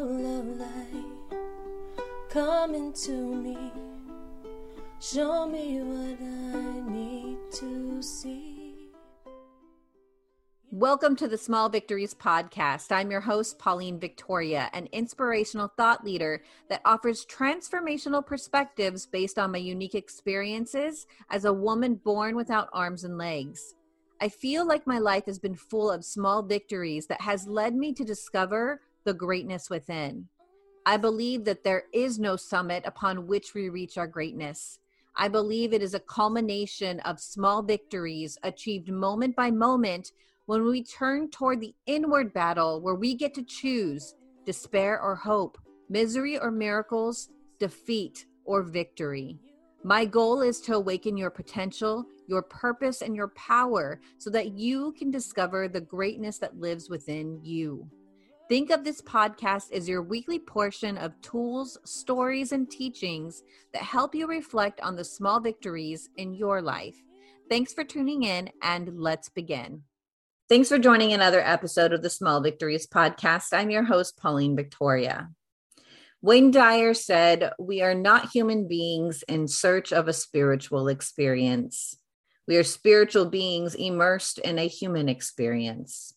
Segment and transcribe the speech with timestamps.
[0.00, 1.04] light
[2.30, 3.72] come into me.
[5.00, 8.90] Show me what I need to see.
[10.70, 12.92] Welcome to the Small Victories podcast.
[12.92, 19.50] I'm your host, Pauline Victoria, an inspirational thought leader that offers transformational perspectives based on
[19.50, 23.74] my unique experiences as a woman born without arms and legs.
[24.20, 27.92] I feel like my life has been full of small victories that has led me
[27.94, 30.28] to discover the greatness within.
[30.84, 34.80] I believe that there is no summit upon which we reach our greatness.
[35.16, 40.12] I believe it is a culmination of small victories achieved moment by moment
[40.44, 44.14] when we turn toward the inward battle where we get to choose
[44.44, 45.56] despair or hope,
[45.88, 49.38] misery or miracles, defeat or victory.
[49.84, 54.92] My goal is to awaken your potential, your purpose, and your power so that you
[54.98, 57.88] can discover the greatness that lives within you.
[58.48, 63.42] Think of this podcast as your weekly portion of tools, stories, and teachings
[63.74, 66.96] that help you reflect on the small victories in your life.
[67.50, 69.82] Thanks for tuning in, and let's begin.
[70.48, 73.48] Thanks for joining another episode of the Small Victories podcast.
[73.52, 75.28] I'm your host, Pauline Victoria.
[76.22, 81.98] Wayne Dyer said, We are not human beings in search of a spiritual experience.
[82.46, 86.14] We are spiritual beings immersed in a human experience.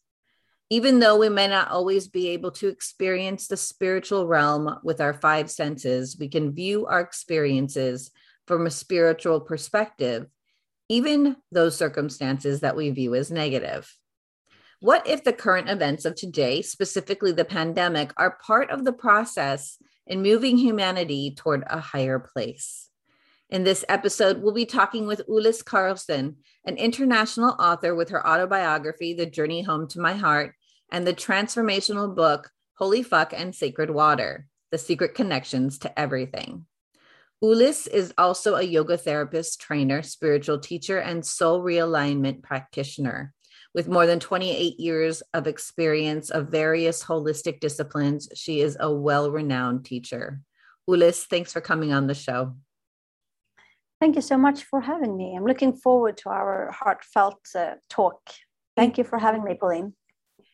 [0.72, 5.14] Even though we may not always be able to experience the spiritual realm with our
[5.14, 8.10] five senses, we can view our experiences
[8.48, 10.28] from a spiritual perspective,
[10.88, 13.94] even those circumstances that we view as negative.
[14.80, 19.78] What if the current events of today, specifically the pandemic, are part of the process
[20.08, 22.88] in moving humanity toward a higher place?
[23.50, 29.14] In this episode, we'll be talking with Ullis Karlsson, an international author with her autobiography,
[29.14, 30.56] The Journey Home to My Heart,
[30.92, 36.66] and the transformational book, Holy Fuck and Sacred Water The Secret Connections to Everything.
[37.44, 43.34] Ullis is also a yoga therapist, trainer, spiritual teacher, and soul realignment practitioner.
[43.74, 49.32] With more than 28 years of experience of various holistic disciplines, she is a well
[49.32, 50.42] renowned teacher.
[50.88, 52.56] Ullis, thanks for coming on the show.
[54.00, 55.36] Thank you so much for having me.
[55.36, 58.20] I'm looking forward to our heartfelt uh, talk.
[58.76, 59.94] Thank you for having me, Pauline.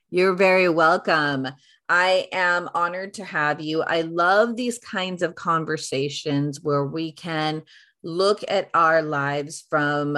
[0.09, 1.47] You're very welcome.
[1.89, 3.81] I am honored to have you.
[3.81, 7.63] I love these kinds of conversations where we can
[8.03, 10.17] look at our lives from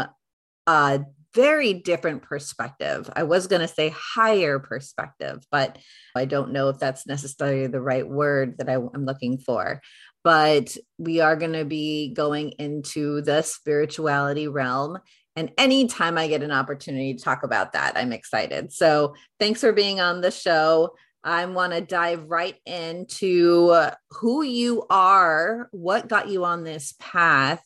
[0.67, 1.01] a
[1.33, 3.09] very different perspective.
[3.15, 5.79] I was going to say higher perspective, but
[6.15, 9.81] I don't know if that's necessarily the right word that I, am looking for.
[10.23, 14.99] But we are going to be going into the spirituality realm.
[15.39, 18.73] And anytime I get an opportunity to talk about that, I'm excited.
[18.73, 20.95] So thanks for being on the show.
[21.23, 23.73] I want to dive right into
[24.11, 27.63] who you are, what got you on this path,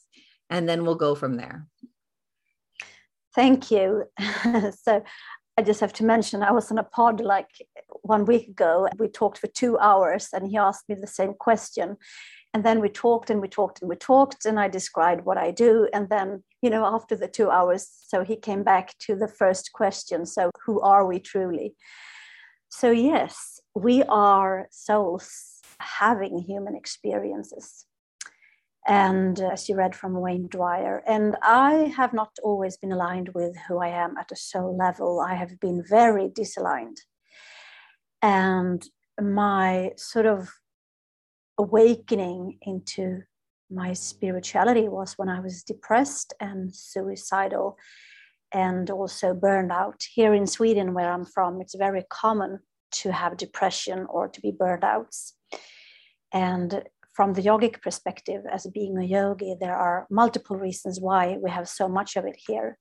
[0.52, 1.66] and then we'll go from there.
[3.34, 4.04] Thank you.
[4.84, 5.04] so
[5.58, 7.50] I just have to mention I was on a pod like
[8.04, 8.88] one week ago.
[9.00, 11.98] We talked for two hours and he asked me the same question.
[12.54, 15.50] And then we talked and we talked and we talked, and I described what I
[15.50, 15.90] do.
[15.92, 19.72] And then, you know, after the two hours, so he came back to the first
[19.74, 20.26] question.
[20.26, 21.76] So, who are we truly?
[22.70, 27.86] So, yes, we are souls having human experiences
[28.86, 31.04] and as you read from Wayne Dyer.
[31.08, 35.22] And I have not always been aligned with who I am at a soul level.
[35.22, 36.98] I have been very disaligned.
[38.22, 38.84] And
[39.22, 40.50] my sort of
[41.58, 43.24] awakening into
[43.70, 47.78] my spirituality was when I was depressed and suicidal
[48.54, 50.04] and also burned out.
[50.14, 52.60] Here in Sweden, where I'm from, it's very common
[52.92, 55.16] to have depression or to be burned out.
[56.32, 56.84] And
[57.14, 61.68] from the yogic perspective, as being a yogi, there are multiple reasons why we have
[61.68, 62.78] so much of it here.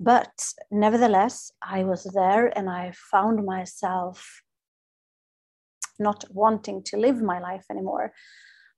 [0.00, 4.42] But nevertheless, I was there and I found myself
[6.02, 8.12] not wanting to live my life anymore.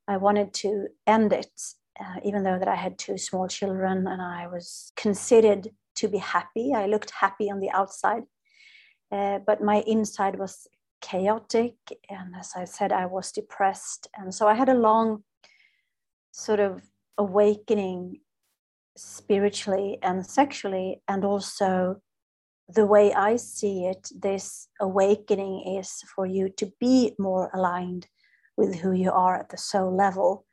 [0.07, 1.61] I wanted to end it,
[1.99, 6.19] uh, even though that I had two small children and I was considered to be
[6.19, 6.73] happy.
[6.75, 8.25] I looked happy on the outside,
[9.11, 10.67] uh, but my inside was
[11.01, 11.77] chaotic.
[12.09, 14.09] And as I said, I was depressed.
[14.17, 15.25] And so I had a long
[16.33, 16.83] sort of
[17.19, 18.21] awakening
[18.97, 21.03] spiritually and sexually.
[21.09, 22.01] And also,
[22.69, 28.09] the way I see it, this awakening is for you to be more aligned
[28.57, 30.47] with who you are at the soul level.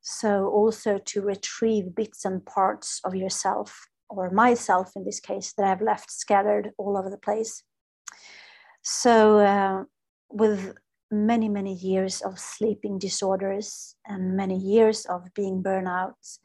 [0.00, 5.66] So, also to retrieve bits and parts of yourself, or myself in this case, that
[5.66, 7.62] I've left scattered all over the place
[8.82, 9.84] so, uh,
[10.28, 10.74] with
[11.10, 16.38] many, many years of sleeping disorders and many years of being burnout,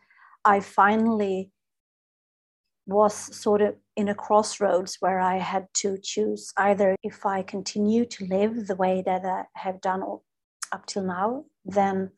[0.45, 1.51] I finally
[2.87, 8.05] was sort of in a crossroads where I had to choose either if I continue
[8.05, 10.01] to live the way that I have done
[10.71, 12.11] up till now, then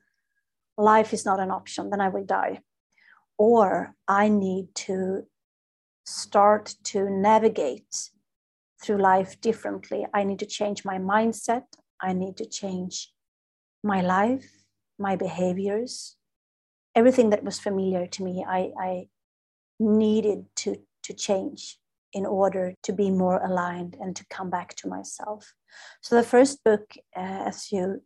[0.77, 2.61] life is not an option, then I will die.
[3.37, 5.23] Or I need to
[6.05, 8.11] start to navigate
[8.81, 10.05] through life differently.
[10.13, 11.63] I need to change my mindset.
[12.01, 13.11] I need to change
[13.83, 14.49] my life,
[14.97, 16.15] my behaviors,
[16.95, 18.45] everything that was familiar to me.
[18.47, 19.07] I, I
[19.79, 21.77] needed to, to change
[22.13, 25.53] in order to be more aligned and to come back to myself.
[26.01, 28.01] So, the first book, uh, as you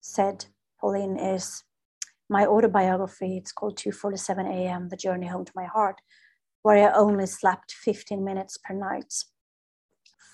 [0.00, 0.46] said,
[0.80, 1.62] Pauline, is
[2.28, 3.36] my autobiography.
[3.36, 4.88] It's called 2:47 a.m.
[4.88, 6.00] The Journey Home to My Heart,
[6.62, 9.12] where I only slept 15 minutes per night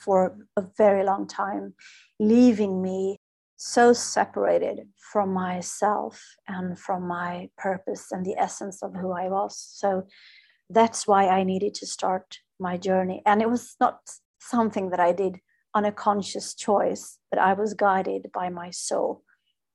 [0.05, 1.75] for a very long time,
[2.21, 3.19] leaving me
[3.57, 9.59] so separated from myself and from my purpose and the essence of who I was.
[9.59, 10.07] So
[10.71, 13.23] that's why I needed to start my journey.
[13.25, 14.01] And it was not
[14.41, 15.41] something that I did
[15.75, 19.23] on a conscious choice, but I was guided by my soul.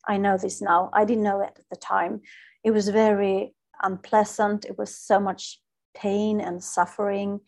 [0.08, 0.90] I know this now.
[0.94, 2.22] I didn't know it at the time.
[2.64, 4.66] It was very unpleasant.
[4.66, 5.60] It was so much
[5.96, 7.40] pain and suffering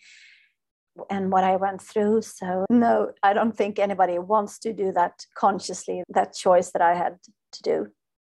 [1.09, 2.21] and what I went through.
[2.21, 6.95] So, no, I don't think anybody wants to do that consciously, that choice that I
[6.95, 7.17] had
[7.53, 7.87] to do.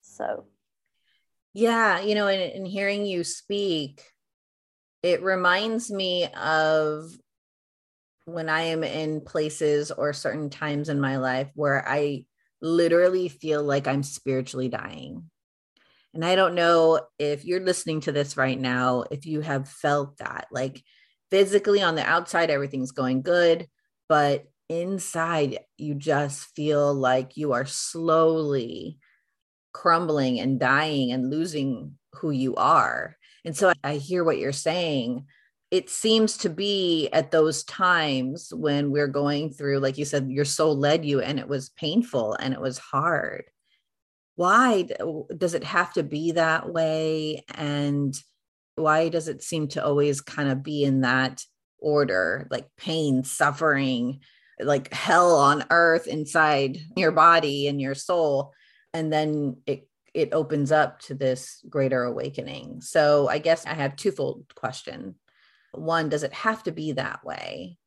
[0.01, 0.45] So,
[1.53, 4.03] yeah, you know, in, in hearing you speak,
[5.03, 7.11] it reminds me of
[8.25, 12.25] when I am in places or certain times in my life where I
[12.61, 15.29] literally feel like I'm spiritually dying.
[16.13, 20.17] And I don't know if you're listening to this right now, if you have felt
[20.17, 20.83] that, like
[21.29, 23.67] physically on the outside, everything's going good,
[24.07, 28.97] but inside, you just feel like you are slowly
[29.71, 33.15] crumbling and dying and losing who you are.
[33.45, 35.25] And so I hear what you're saying.
[35.71, 40.45] It seems to be at those times when we're going through, like you said, your
[40.45, 43.43] soul led you and it was painful and it was hard.
[44.35, 44.87] Why
[45.37, 47.43] does it have to be that way?
[47.53, 48.15] And
[48.75, 51.43] why does it seem to always kind of be in that
[51.77, 54.21] order like pain, suffering,
[54.59, 58.53] like hell on earth inside your body and your soul?
[58.93, 62.81] And then it it opens up to this greater awakening.
[62.81, 65.15] So I guess I have twofold question.
[65.71, 67.77] One, does it have to be that way?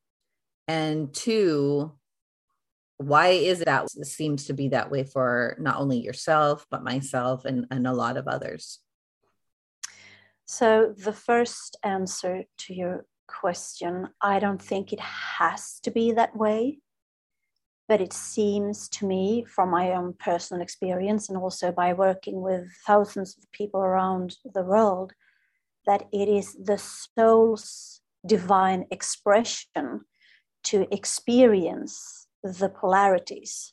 [0.68, 1.92] And two,
[2.98, 6.84] why is it that it seems to be that way for not only yourself, but
[6.84, 8.78] myself and, and a lot of others?
[10.44, 16.36] So, the first answer to your question, I don't think it has to be that
[16.36, 16.81] way
[17.88, 22.64] but it seems to me from my own personal experience and also by working with
[22.86, 25.12] thousands of people around the world
[25.86, 30.02] that it is the soul's divine expression
[30.64, 33.72] to experience the polarities.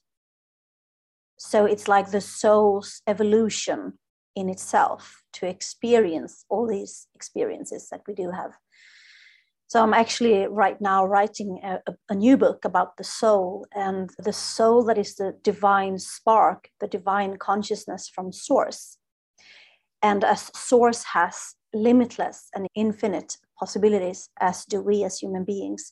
[1.38, 4.00] So it's like the soul's evolution
[4.36, 8.54] in itself to experience all these experiences that we do have
[9.70, 11.80] so I'm actually right now writing a,
[12.10, 16.88] a, new book about the soul and the soul that is the divine spark, the
[16.88, 18.98] divine consciousness from source.
[20.02, 25.92] And as source has limitless and infinite possibilities, as do we as human beings.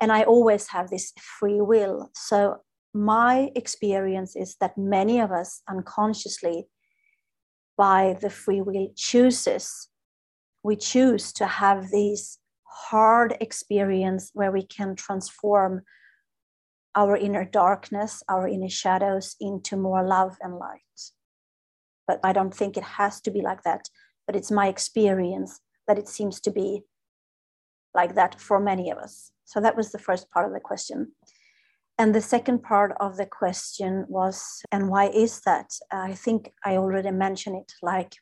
[0.00, 2.10] And I always have this free will.
[2.14, 2.62] So
[2.94, 6.66] my experience is that many of us unconsciously,
[7.76, 9.88] by the free will, chooses,
[10.62, 12.38] we choose to have these
[12.78, 15.82] hard experience where we can transform
[16.94, 20.80] our inner darkness, our inner shadows into more love and light.
[22.06, 23.88] But I don't think it has to be like that.
[24.26, 26.82] But it's my experience that it seems to be
[27.94, 29.32] like that for many of us.
[29.44, 31.12] So that was the first part of the question.
[31.98, 35.70] And the second part of the question was, and why is that?
[35.90, 38.14] I think I already mentioned it like,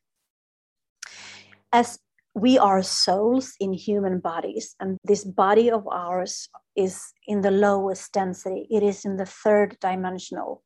[1.73, 1.99] as
[2.37, 8.13] we are souls in human bodies, and this body of ours is in the lowest
[8.13, 10.63] density, it is in the third dimensional.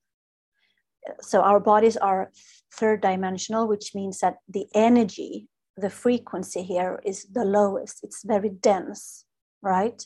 [1.20, 2.32] So, our bodies are
[2.74, 5.46] third dimensional, which means that the energy,
[5.76, 9.24] the frequency here is the lowest, it's very dense,
[9.62, 10.04] right?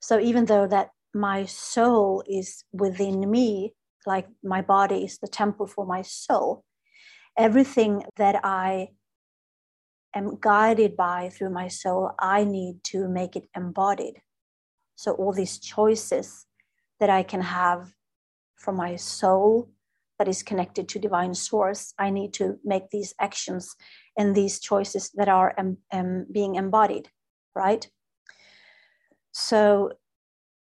[0.00, 3.74] So, even though that my soul is within me,
[4.06, 6.64] like my body is the temple for my soul,
[7.36, 8.88] everything that I
[10.14, 14.22] am guided by through my soul, I need to make it embodied.
[14.96, 16.46] So, all these choices
[16.98, 17.94] that I can have
[18.56, 19.70] from my soul,
[20.18, 23.74] that is connected to divine source, I need to make these actions
[24.18, 27.08] and these choices that are um, um, being embodied,
[27.54, 27.88] right?
[29.32, 29.92] So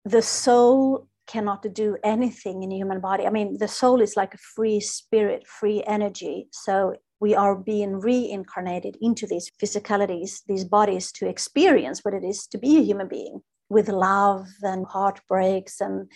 [0.05, 3.25] the soul cannot do anything in the human body.
[3.25, 6.48] I mean, the soul is like a free spirit, free energy.
[6.51, 12.47] So we are being reincarnated into these physicalities, these bodies to experience what it is
[12.47, 16.09] to be a human being with love and heartbreaks and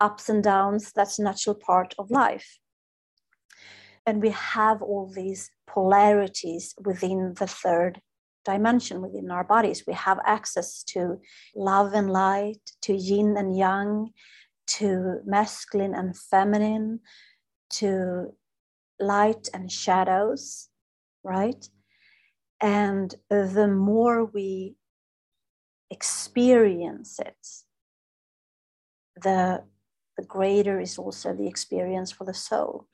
[0.00, 0.92] ups and downs.
[0.94, 2.58] That's a natural part of life.
[4.06, 8.00] And we have all these polarities within the third
[8.44, 9.84] dimension within our bodies.
[9.86, 11.20] We have access to
[11.54, 14.10] love and light, to yin and yang,
[14.78, 17.00] to masculine and feminine,
[17.70, 18.32] to
[19.00, 20.68] light and shadows,
[21.22, 21.68] right?
[22.60, 24.76] And the more we
[25.90, 27.46] experience it,
[29.22, 29.64] the,
[30.16, 32.86] the greater is also the experience for the soul.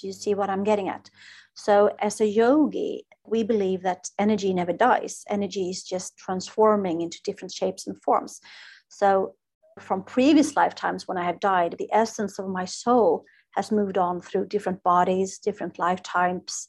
[0.00, 1.10] Do you see what I'm getting at?
[1.54, 5.24] So, as a yogi, we believe that energy never dies.
[5.28, 8.40] Energy is just transforming into different shapes and forms.
[8.88, 9.34] So,
[9.78, 13.24] from previous lifetimes when I have died, the essence of my soul
[13.56, 16.68] has moved on through different bodies, different lifetimes,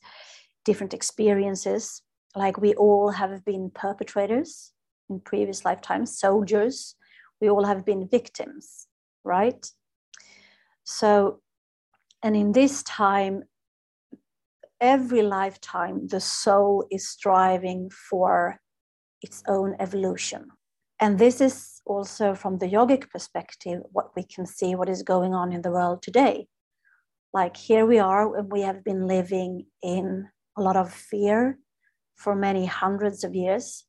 [0.66, 2.02] different experiences.
[2.36, 4.74] Like we all have been perpetrators
[5.10, 6.96] in previous lifetimes, soldiers,
[7.42, 8.88] we all have been victims,
[9.24, 9.66] right?
[10.84, 11.42] So,
[12.24, 13.44] and in this time,
[14.80, 18.60] every lifetime, the soul is striving for
[19.22, 20.50] its own evolution.
[21.00, 25.34] And this is also from the yogic perspective what we can see what is going
[25.34, 26.48] on in the world today
[27.34, 31.58] like here we are and we have been living in a lot of fear
[32.16, 33.86] for many hundreds of years.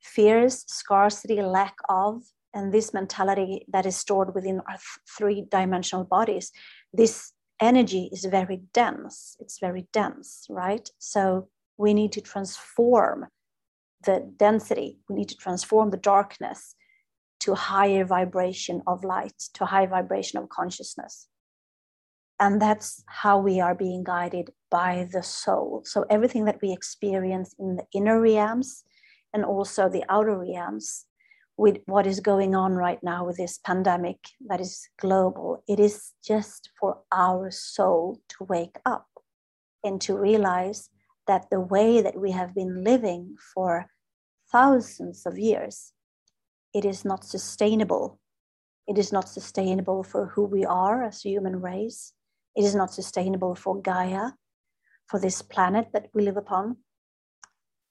[0.00, 2.22] Fears scarcity lack of
[2.52, 4.78] and this mentality that is stored within our
[5.18, 6.52] three dimensional bodies.
[6.92, 9.36] This energy is very dense.
[9.40, 10.88] It's very dense right?
[10.98, 13.26] So we need to transform
[14.04, 15.00] the density.
[15.08, 16.76] We need to transform the darkness
[17.40, 21.28] to higher vibration of light to high vibration of consciousness
[22.40, 25.82] and that's how we are being guided by the soul.
[25.84, 28.84] So everything that we experience in the inner realms
[29.32, 31.06] and also the outer realms
[31.56, 36.10] with what is going on right now with this pandemic that is global it is
[36.26, 39.06] just for our soul to wake up
[39.84, 40.90] and to realize
[41.28, 43.86] that the way that we have been living for
[44.50, 45.92] thousands of years
[46.74, 48.18] it is not sustainable.
[48.88, 52.12] It is not sustainable for who we are as a human race
[52.56, 54.30] it is not sustainable for Gaia,
[55.08, 56.76] for this planet that we live upon.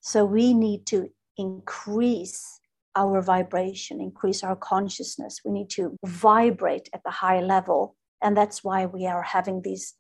[0.02, 2.60] So we need to increase
[2.96, 5.42] our vibration, increase our consciousness.
[5.44, 7.96] We need to vibrate at the high level.
[8.22, 9.96] And that's why we are having these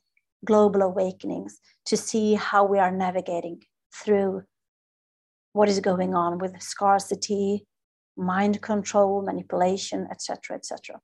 [0.46, 3.64] global awakenings to see how we are navigating
[3.96, 4.44] through
[5.54, 7.66] what is going on with scarcity,
[8.18, 11.00] mind control, manipulation, etc., etc.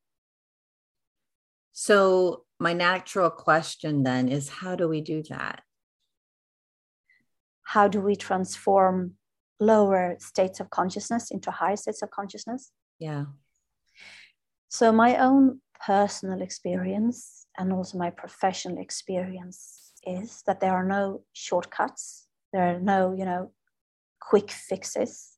[1.72, 5.62] So, my natural question then is how do we do that?
[7.64, 9.14] How do we transform
[9.60, 12.72] lower states of consciousness into higher states of consciousness?
[13.00, 13.26] Yeah.
[14.68, 21.24] So, my own personal experience and also my professional experience is that there are no
[21.34, 23.52] shortcuts, there are no, you know,
[24.20, 25.38] quick fixes.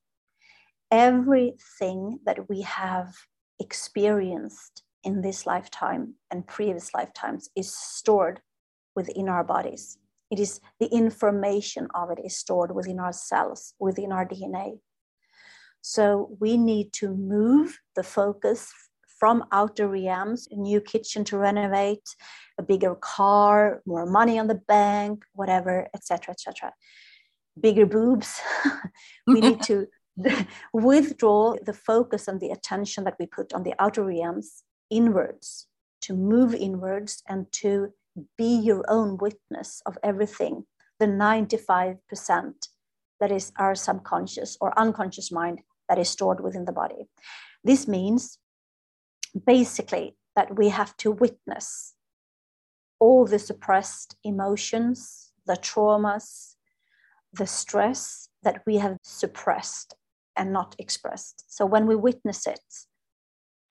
[0.90, 3.14] Everything that we have
[3.60, 8.42] experienced in this lifetime and previous lifetimes is stored
[8.96, 9.98] within our bodies.
[10.30, 14.80] It is the information of it is stored within our cells, within our DNA.
[15.82, 18.72] So we need to move the focus
[19.20, 22.16] from outer realms, a new kitchen to renovate,
[22.58, 26.74] a bigger car, more money on the bank, whatever, etc., etc.
[27.60, 28.40] Bigger boobs.
[29.28, 29.88] we need to
[30.74, 35.68] withdraw the focus and the attention that we put on the outer realms inwards,
[36.02, 37.94] to move inwards, and to
[38.38, 40.66] be your own witness of everything,
[41.00, 41.98] the 95%
[43.20, 47.08] that is our subconscious or unconscious mind that is stored within the body.
[47.64, 48.38] This means
[49.46, 51.94] basically that we have to witness
[53.00, 56.56] all the suppressed emotions, the traumas,
[57.34, 59.96] the stress that we have suppressed
[60.36, 61.44] and not expressed.
[61.48, 62.60] So when we witness it,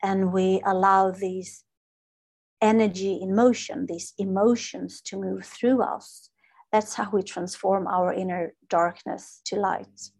[0.02, 1.64] and we allow these
[2.60, 6.30] energy in motion, these emotions to move through us,
[6.72, 10.10] that's how we transform our inner darkness to light.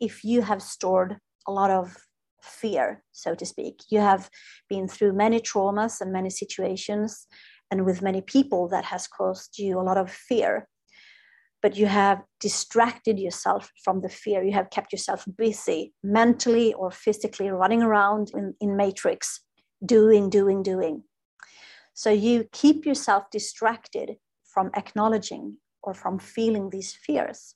[0.00, 1.96] If you have stored a lot of
[2.42, 4.30] fear, so to speak, you have
[4.68, 7.26] been through many traumas and many situations,
[7.70, 10.68] and with many people that has caused you a lot of fear
[11.64, 14.44] but you have distracted yourself from the fear.
[14.44, 19.40] You have kept yourself busy mentally or physically running around in, in matrix
[19.82, 21.04] doing doing doing.
[21.94, 27.54] So you keep yourself distracted from acknowledging or from feeling these fears.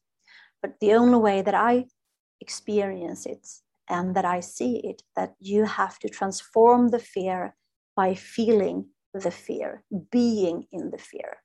[0.62, 1.84] But the only way that i
[2.40, 3.46] experience it
[3.90, 7.54] and that i see it that you have to transform the fear
[7.94, 11.36] by feeling the fear, being in the fear.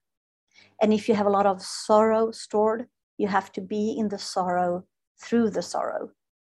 [0.84, 2.88] And if you have a lot of sorrow stored,
[3.18, 4.84] you have to be in the sorrow
[5.24, 6.10] through the sorrow.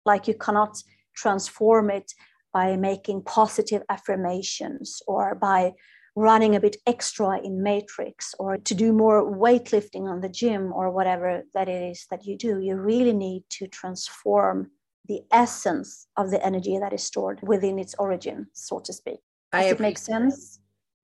[0.04, 0.76] Like you cannot
[1.16, 2.12] transform it
[2.52, 5.72] by making positive affirmations or by
[6.14, 10.90] running a bit extra in matrix or to do more weightlifting on the gym or
[10.90, 12.60] whatever that it is that you do.
[12.60, 14.70] You really need to transform
[15.06, 19.20] the essence of the energy that is stored within its origin so to speak.
[19.52, 20.57] Does I it make sense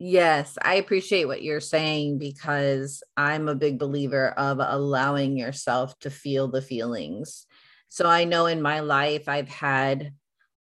[0.07, 6.11] Yes, I appreciate what you're saying because I'm a big believer of allowing yourself to
[6.11, 7.47] feel the feelings.
[7.89, 10.13] So I know in my life I've had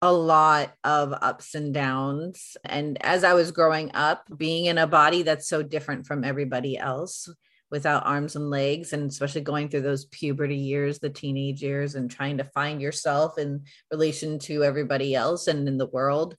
[0.02, 2.58] a lot of ups and downs.
[2.66, 6.76] And as I was growing up, being in a body that's so different from everybody
[6.76, 7.26] else
[7.70, 12.10] without arms and legs, and especially going through those puberty years, the teenage years, and
[12.10, 16.36] trying to find yourself in relation to everybody else and in the world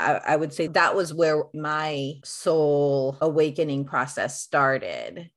[0.00, 5.30] I, I would say that was where my soul awakening process started.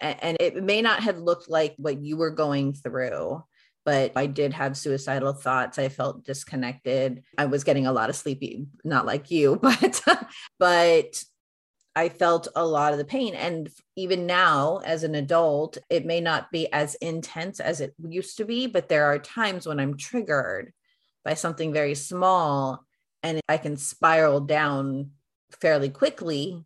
[0.00, 3.42] And, and it may not have looked like what you were going through
[3.84, 5.78] but I did have suicidal thoughts.
[5.78, 7.22] I felt disconnected.
[7.36, 10.00] I was getting a lot of sleepy, not like you, but
[10.58, 11.24] but
[11.96, 13.34] I felt a lot of the pain.
[13.34, 18.38] And even now, as an adult, it may not be as intense as it used
[18.38, 20.72] to be, but there are times when I'm triggered
[21.24, 22.84] by something very small
[23.24, 25.10] and I can spiral down
[25.60, 26.62] fairly quickly,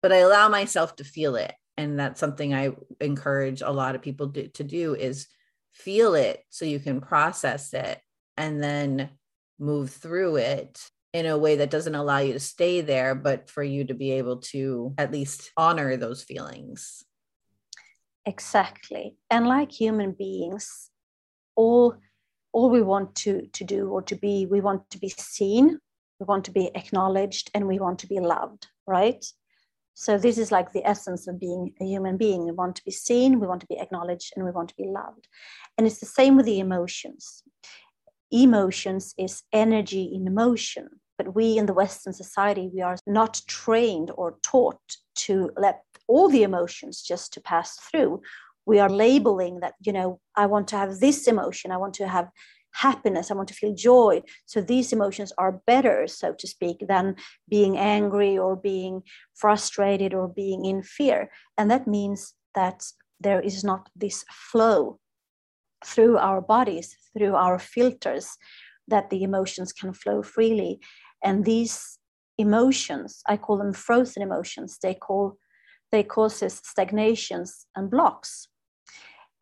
[0.00, 1.52] but I allow myself to feel it.
[1.76, 2.70] And that's something I
[3.00, 5.26] encourage a lot of people to, to do is
[5.72, 8.00] feel it so you can process it
[8.38, 9.10] and then
[9.58, 13.62] move through it in a way that doesn't allow you to stay there, but for
[13.62, 17.02] you to be able to at least honor those feelings.
[18.24, 19.16] Exactly.
[19.30, 20.90] And like human beings,
[21.56, 21.96] all
[22.56, 25.78] all we want to, to do or to be, we want to be seen,
[26.18, 29.22] we want to be acknowledged, and we want to be loved, right?
[29.92, 32.46] So this is like the essence of being a human being.
[32.46, 34.86] We want to be seen, we want to be acknowledged, and we want to be
[34.86, 35.28] loved.
[35.76, 37.42] And it's the same with the emotions.
[38.32, 40.88] Emotions is energy in motion.
[41.18, 44.80] But we in the Western society, we are not trained or taught
[45.26, 48.22] to let all the emotions just to pass through
[48.66, 52.08] we are labeling that you know i want to have this emotion i want to
[52.08, 52.28] have
[52.72, 54.20] happiness i want to feel joy.
[54.44, 57.16] So these emotions are better so to speak than
[57.48, 59.02] being angry or being
[59.34, 61.30] frustrated or being in fear.
[61.56, 62.84] And that means that
[63.18, 64.98] there is not this flow
[65.84, 68.36] through our bodies through our filters
[68.88, 70.78] that the emotions can flow freely.
[71.24, 71.98] And these
[72.38, 75.38] emotions i call them frozen emotions they call
[75.92, 78.48] they causes stagnations and blocks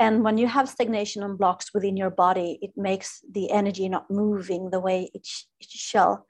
[0.01, 4.11] and when you have stagnation and blocks within your body, it makes the energy not
[4.11, 6.27] moving the way it, sh- it shall.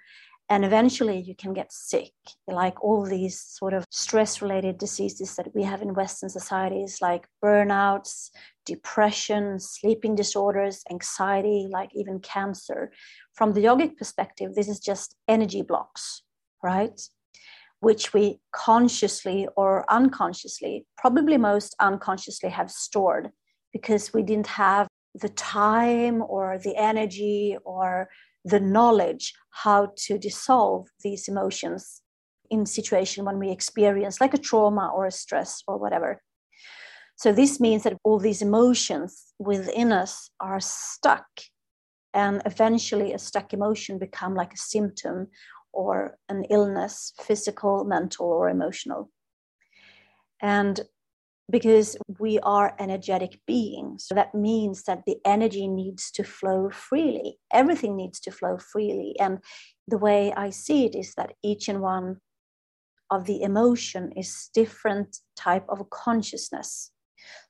[0.50, 2.12] And eventually you can get sick,
[2.46, 7.26] like all these sort of stress related diseases that we have in Western societies, like
[7.42, 8.28] burnouts,
[8.66, 12.92] depression, sleeping disorders, anxiety, like even cancer.
[13.32, 16.22] From the yogic perspective, this is just energy blocks,
[16.62, 17.00] right?
[17.80, 23.30] Which we consciously or unconsciously, probably most unconsciously, have stored
[23.74, 28.08] because we didn't have the time or the energy or
[28.44, 32.00] the knowledge how to dissolve these emotions
[32.50, 36.22] in situation when we experience like a trauma or a stress or whatever.
[37.16, 41.26] So this means that all these emotions within us are stuck
[42.12, 45.28] and eventually a stuck emotion become like a symptom
[45.72, 49.10] or an illness physical mental or emotional.
[50.40, 50.80] And
[51.50, 54.06] because we are energetic beings.
[54.06, 57.38] So that means that the energy needs to flow freely.
[57.52, 59.14] Everything needs to flow freely.
[59.20, 59.38] And
[59.86, 62.20] the way I see it is that each and one
[63.10, 66.90] of the emotion is different type of consciousness.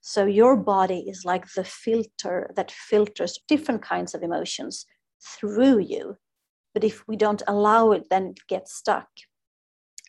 [0.01, 4.87] So your body is like the filter that filters different kinds of emotions
[5.39, 6.17] through you.
[6.75, 9.09] But if we don't allow it, then it gets stuck.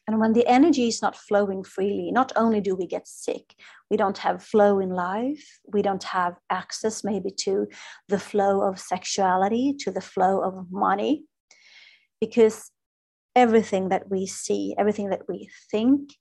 [0.07, 3.55] And when the energy is not flowing freely, not only do we get sick,
[3.89, 7.67] we don't have flow in life, we don't have access maybe to
[8.07, 11.23] the flow of sexuality, to the flow of money,
[12.21, 12.71] because
[13.35, 16.13] everything that we see, everything that we think,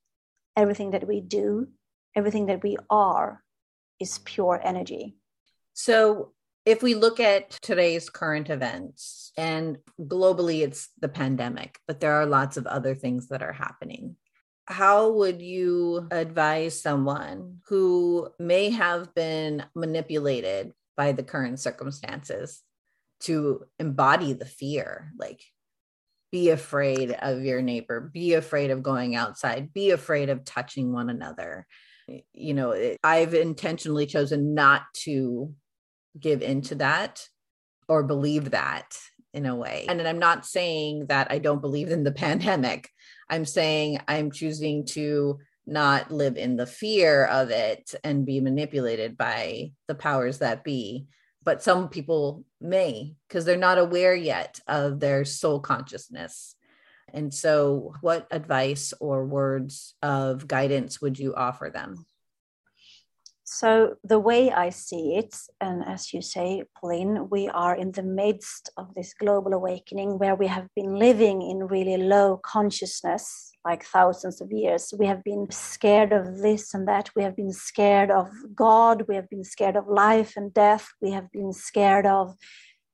[0.56, 1.68] everything that we do,
[2.16, 3.42] everything that we are
[4.00, 5.16] is pure energy.
[5.74, 6.32] So,
[6.64, 12.26] if we look at today's current events, and globally it's the pandemic, but there are
[12.26, 14.16] lots of other things that are happening.
[14.66, 22.62] How would you advise someone who may have been manipulated by the current circumstances
[23.20, 25.12] to embody the fear?
[25.18, 25.42] Like,
[26.32, 31.10] be afraid of your neighbor, be afraid of going outside, be afraid of touching one
[31.10, 31.66] another.
[32.32, 35.54] You know, I've intentionally chosen not to
[36.18, 37.26] give into that
[37.88, 38.96] or believe that
[39.32, 39.86] in a way.
[39.88, 42.88] And I'm not saying that I don't believe in the pandemic.
[43.28, 49.16] I'm saying I'm choosing to not live in the fear of it and be manipulated
[49.16, 51.06] by the powers that be.
[51.42, 56.54] But some people may because they're not aware yet of their soul consciousness.
[57.12, 62.06] And so, what advice or words of guidance would you offer them?
[63.56, 68.02] So, the way I see it, and as you say, Pauline, we are in the
[68.02, 73.84] midst of this global awakening where we have been living in really low consciousness like
[73.84, 74.92] thousands of years.
[74.98, 77.10] We have been scared of this and that.
[77.14, 79.04] We have been scared of God.
[79.06, 80.88] We have been scared of life and death.
[81.00, 82.34] We have been scared of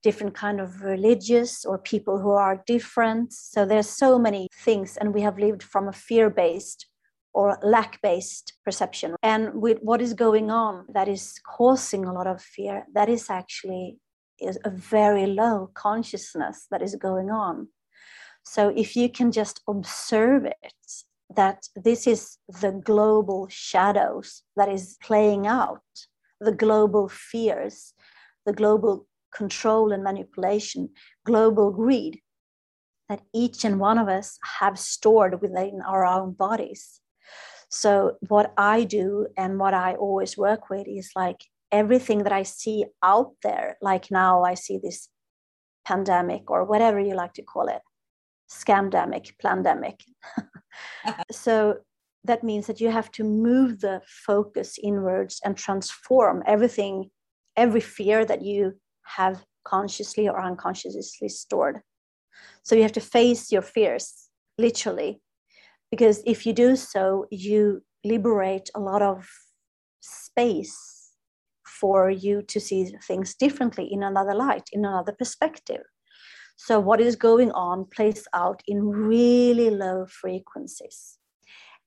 [0.03, 5.13] different kind of religious or people who are different so there's so many things and
[5.13, 6.87] we have lived from a fear-based
[7.33, 9.15] or lack based perception.
[9.23, 13.31] And with what is going on that is causing a lot of fear, that is
[13.31, 13.99] actually
[14.41, 17.69] is a very low consciousness that is going on.
[18.43, 20.75] So if you can just observe it,
[21.37, 25.83] that this is the global shadows that is playing out,
[26.41, 27.95] the global fears,
[28.47, 30.89] the global control and manipulation,
[31.25, 32.21] global greed
[33.09, 37.01] that each and one of us have stored within our own bodies.
[37.71, 42.43] So, what I do and what I always work with is like everything that I
[42.43, 45.09] see out there, like now I see this
[45.85, 47.81] pandemic or whatever you like to call it,
[48.51, 50.03] scamdemic, pandemic.
[50.37, 51.23] Uh-huh.
[51.31, 51.77] so,
[52.25, 57.11] that means that you have to move the focus inwards and transform everything,
[57.57, 61.83] every fear that you have consciously or unconsciously stored.
[62.65, 64.29] So, you have to face your fears,
[64.59, 65.21] literally,
[65.91, 69.29] because if you do so you liberate a lot of
[70.01, 71.01] space
[71.65, 75.83] for you to see things differently in another light in another perspective.
[76.57, 81.17] So what is going on plays out in really low frequencies.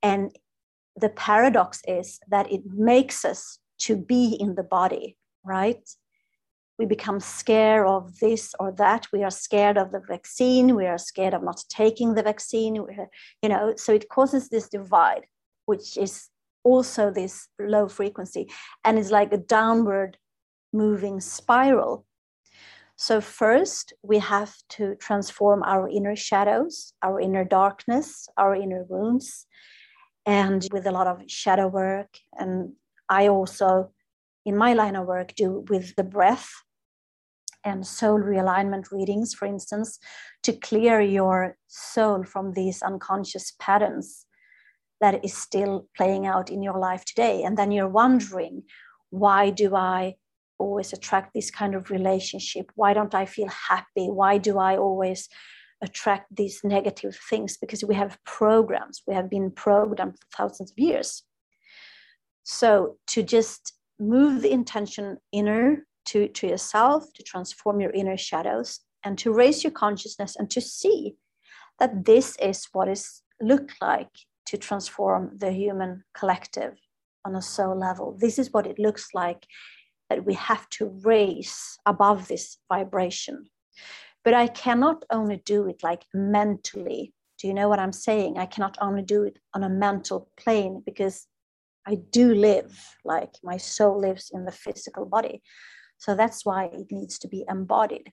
[0.02, 0.36] And
[0.96, 5.88] the paradox is that it makes us to be in the body right
[6.84, 9.08] we become scared of this or that.
[9.14, 10.76] We are scared of the vaccine.
[10.76, 12.76] We are scared of not taking the vaccine.
[13.42, 15.26] You know so it causes this divide
[15.66, 16.28] which is
[16.66, 18.50] also this low frequency
[18.84, 20.18] and it's like a downward
[20.74, 22.06] moving spiral.
[22.98, 29.48] So first we have to transform our inner shadows our inner darkness our inner wounds
[30.26, 32.12] and with a lot of shadow work.
[32.38, 32.74] And
[33.08, 33.92] i also
[34.46, 36.52] in my line of work do with the breath
[37.64, 40.00] and soul realignment readings, for instance,
[40.44, 44.26] to clear your soul from these unconscious patterns
[45.02, 47.44] that is still playing out in your life today.
[47.44, 48.64] And then you're wondering,
[49.10, 50.16] why do I
[50.58, 52.72] always attract this kind of relationship?
[52.76, 54.08] Why don't I feel happy?
[54.08, 55.28] Why do I always
[55.82, 57.58] attract these negative things?
[57.58, 61.24] Because we have programs, we have been programmed for thousands of years.
[62.44, 68.80] So to just move the intention inner to, to yourself, to transform your inner shadows,
[69.04, 71.16] and to raise your consciousness and to see
[71.80, 74.10] that this is what is look like
[74.46, 76.76] to transform the human collective
[77.26, 78.18] on a soul level.
[78.20, 79.46] This is what it looks like
[80.10, 83.46] that we have to raise above this vibration.
[84.24, 87.14] But I cannot only do it like mentally.
[87.40, 88.38] Do you know what I'm saying?
[88.38, 91.28] I cannot only do it on a mental plane because
[91.86, 95.42] I do live, like my soul lives in the physical body.
[96.04, 98.12] So that's why it needs to be embodied.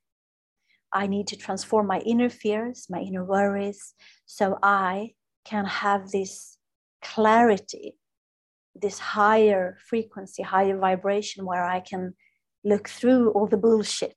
[0.92, 3.94] I need to transform my inner fears, my inner worries,
[4.26, 6.56] so I can have this
[7.02, 7.96] clarity,
[8.76, 12.14] this higher frequency, higher vibration where I can
[12.62, 14.14] look through all the bullshit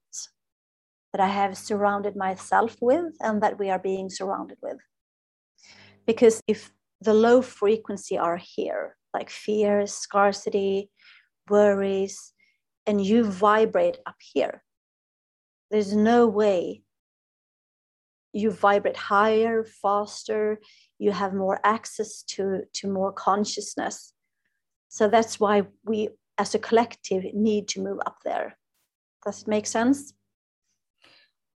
[1.12, 4.78] that I have surrounded myself with and that we are being surrounded with.
[6.06, 10.92] Because if the low frequency are here, like fears, scarcity,
[11.50, 12.33] worries,
[12.86, 14.64] and you vibrate up here.
[15.72, 16.84] There's no way
[18.34, 20.60] you vibrate higher, faster,
[20.98, 24.14] you have more access to, to more consciousness.
[24.90, 28.58] So that's why we as a collective need to move up there.
[29.24, 30.14] Does it make sense?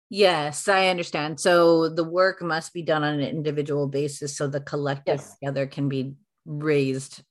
[0.10, 1.40] Yes, I understand.
[1.40, 5.38] So the work must be done on an individual basis so the collective Yes.
[5.40, 7.24] together can be raised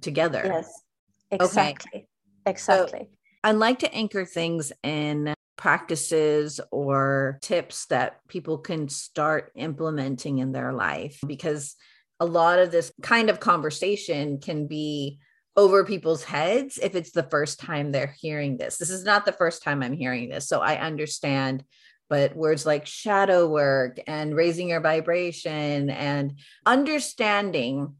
[0.00, 0.42] together.
[0.44, 0.82] Yes,
[1.30, 2.08] exactly.
[2.44, 3.10] Exactly.
[3.44, 10.52] I like to anchor things in practices or tips that people can start implementing in
[10.52, 11.76] their life because
[12.20, 15.18] a lot of this kind of conversation can be
[15.56, 18.76] over people's heads if it's the first time they're hearing this.
[18.76, 20.48] This is not the first time I'm hearing this.
[20.48, 21.64] So I understand.
[22.08, 27.96] But words like shadow work and raising your vibration and understanding,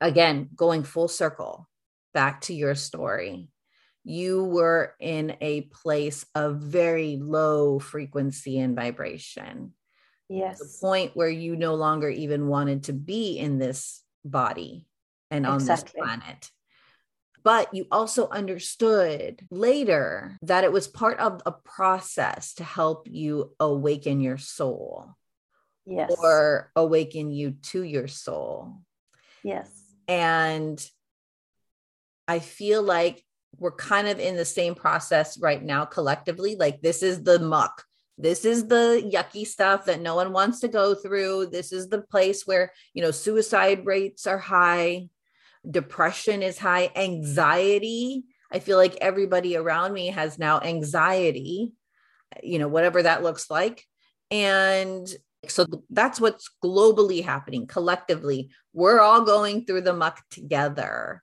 [0.00, 1.68] again, going full circle
[2.14, 3.48] back to your story
[4.08, 9.72] you were in a place of very low frequency and vibration.
[10.28, 10.60] Yes.
[10.60, 14.86] The point where you no longer even wanted to be in this body
[15.32, 16.00] and on Exactly.
[16.00, 16.50] this planet.
[17.42, 23.56] But you also understood later that it was part of a process to help you
[23.58, 25.16] awaken your soul
[25.84, 26.14] Yes.
[26.20, 28.82] or awaken you to your soul.
[29.42, 29.68] yes.
[30.06, 30.84] And
[32.28, 33.25] I feel like
[33.58, 36.56] we're kind of in the same process right now collectively.
[36.56, 37.84] Like, this is the muck.
[38.18, 41.46] This is the yucky stuff that no one wants to go through.
[41.46, 45.08] This is the place where, you know, suicide rates are high,
[45.70, 48.24] depression is high, anxiety.
[48.50, 51.72] I feel like everybody around me has now anxiety,
[52.42, 53.84] you know, whatever that looks like.
[54.30, 55.06] And
[55.48, 58.50] so that's what's globally happening collectively.
[58.72, 61.22] We're all going through the muck together.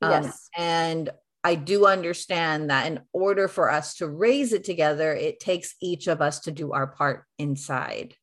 [0.00, 0.48] Um, Yes.
[0.56, 1.10] and
[1.44, 6.06] I do understand that in order for us to raise it together, it takes each
[6.06, 8.14] of us to do our part inside.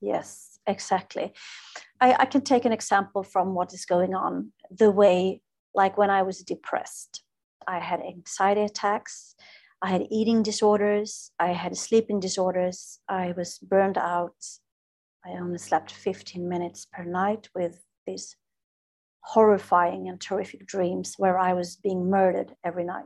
[0.00, 1.34] Yes, exactly.
[2.00, 4.52] I, I can take an example from what is going on.
[4.70, 5.42] The way,
[5.74, 7.22] like when I was depressed,
[7.68, 9.36] I had anxiety attacks,
[9.82, 14.34] I had eating disorders, I had sleeping disorders, I was burned out.
[15.24, 18.36] I only slept 15 minutes per night with these
[19.22, 23.04] horrifying and terrific dreams where I was being murdered every night.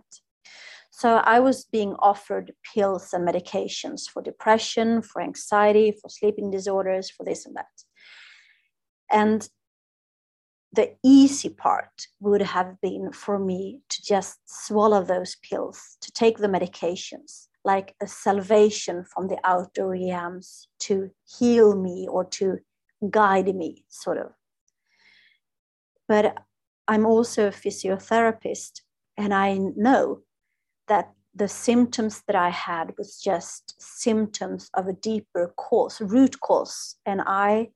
[0.90, 7.10] So I was being offered pills and medications for depression, for anxiety, for sleeping disorders,
[7.10, 7.66] for this and that.
[9.10, 9.46] And
[10.72, 16.38] the easy part would have been for me to just swallow those pills, to take
[16.38, 22.58] the medications, like a salvation from the outer realms to heal me or to
[23.10, 24.32] guide me, sort of.
[26.08, 26.36] But
[26.88, 28.82] I'm also a physiotherapist,
[29.16, 30.20] and I know
[30.88, 36.96] that the symptoms that I had was just symptoms of a deeper cause, root cause,
[37.04, 37.68] and I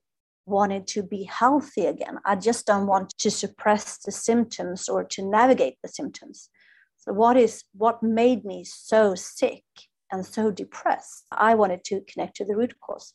[0.45, 2.17] wanted to be healthy again.
[2.25, 6.49] I just don't want to suppress the symptoms or to navigate the symptoms.
[6.97, 9.63] So what is what made me so sick
[10.11, 11.25] and so depressed?
[11.31, 13.13] I wanted to connect to the root cause.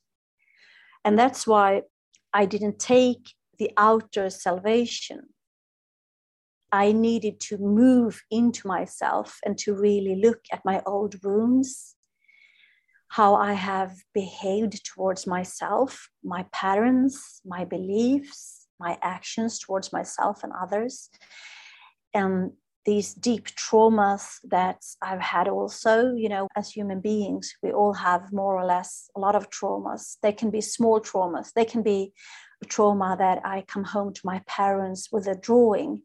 [1.04, 1.82] And that's why
[2.32, 5.28] I didn't take the outer salvation
[6.72, 11.94] I needed to move into myself and to really look at my old wounds,
[13.08, 20.52] how I have behaved towards myself, my parents, my beliefs, my actions towards myself and
[20.60, 21.08] others,
[22.12, 22.52] and
[22.84, 28.32] these deep traumas that I've had also, you know, as human beings, we all have
[28.32, 30.16] more or less a lot of traumas.
[30.22, 32.12] They can be small traumas, they can be
[32.64, 36.02] trauma that I come home to my parents with a drawing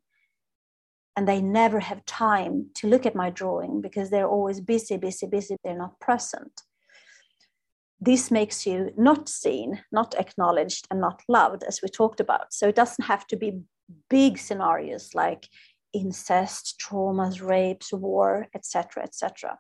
[1.15, 5.27] and they never have time to look at my drawing because they're always busy, busy,
[5.27, 5.57] busy.
[5.63, 6.61] They're not present.
[7.99, 12.53] This makes you not seen, not acknowledged, and not loved, as we talked about.
[12.53, 13.61] So it doesn't have to be
[14.09, 15.47] big scenarios like
[15.93, 19.59] incest, traumas, rapes, war, etc., etc.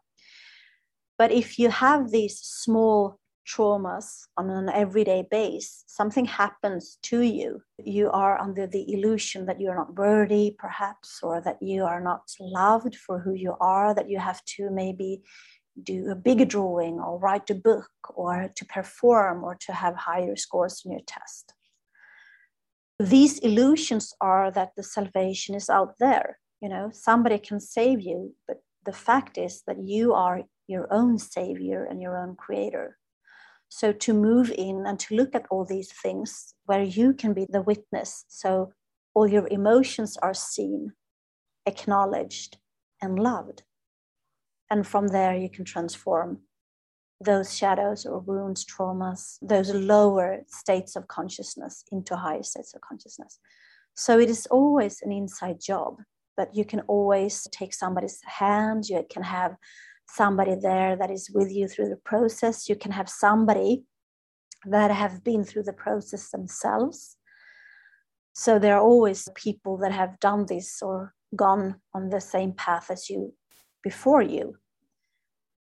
[1.17, 7.61] But if you have these small traumas on an everyday base, something happens to you.
[7.77, 12.23] You are under the illusion that you're not worthy, perhaps, or that you are not
[12.39, 15.21] loved for who you are, that you have to maybe
[15.81, 20.35] do a bigger drawing or write a book or to perform or to have higher
[20.35, 21.53] scores in your test.
[22.99, 26.37] These illusions are that the salvation is out there.
[26.61, 31.17] You know, somebody can save you, but the fact is that you are your own
[31.17, 32.97] savior and your own creator.
[33.73, 37.47] So to move in and to look at all these things where you can be
[37.49, 38.25] the witness.
[38.27, 38.73] So
[39.13, 40.91] all your emotions are seen,
[41.65, 42.57] acknowledged,
[43.01, 43.63] and loved.
[44.69, 46.39] And from there, you can transform
[47.21, 53.39] those shadows or wounds, traumas, those lower states of consciousness into higher states of consciousness.
[53.95, 56.01] So it is always an inside job,
[56.35, 58.89] but you can always take somebody's hand.
[58.89, 59.55] You can have
[60.15, 62.69] somebody there that is with you through the process.
[62.69, 63.83] You can have somebody
[64.65, 67.17] that have been through the process themselves.
[68.33, 72.89] So there are always people that have done this or gone on the same path
[72.91, 73.33] as you
[73.83, 74.57] before you.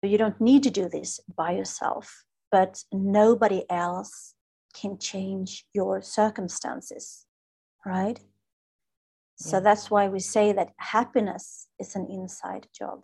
[0.02, 4.36] You don't need to do this by yourself, but nobody else
[4.74, 7.26] can change your circumstances,
[7.86, 8.20] right?
[8.20, 9.50] Yeah.
[9.50, 13.04] So that's why we say that happiness is an inside job.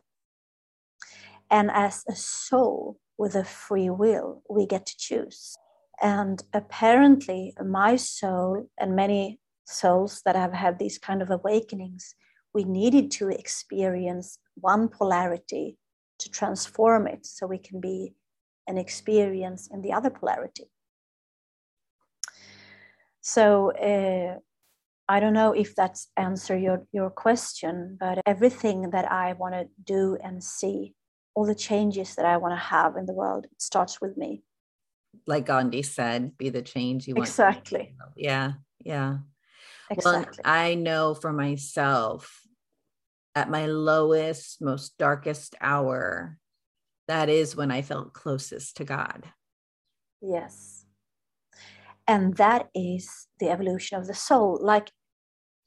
[1.50, 5.56] And as a soul with a free will, we get to choose.
[6.02, 12.16] And apparently, my soul and many souls that have had these kind of awakenings,
[12.54, 15.78] we needed to experience one polarity
[16.20, 18.14] to transform it so we can be
[18.68, 20.66] an experience in the other polarity.
[23.22, 24.40] So uh,
[25.08, 29.68] I don't know if that's answer your, your question, but everything that I want to
[29.84, 30.94] do and see,
[31.36, 34.44] all the changes that I want to have in the world, it starts with me
[35.28, 37.28] like Gandhi said, be the change you want.
[37.28, 37.96] Exactly.
[38.15, 38.54] Yeah.
[38.84, 39.18] Yeah.
[39.89, 40.39] Exactly.
[40.44, 42.42] Well, I know for myself
[43.36, 46.38] at my lowest, most darkest hour,
[47.08, 49.26] that is when I felt closest to God.
[50.22, 50.86] Yes.
[52.08, 54.60] And that is the evolution of the soul.
[54.62, 54.92] Like,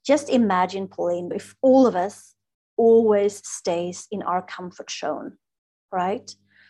[0.05, 2.35] just imagine, Pauline, if all of us
[2.75, 5.37] always stays in our comfort zone,
[5.93, 6.29] right?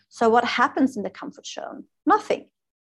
[0.09, 1.85] So, what happens in the comfort zone?
[2.05, 2.49] Nothing